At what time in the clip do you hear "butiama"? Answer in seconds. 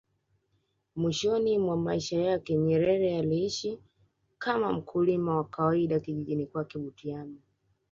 6.79-7.35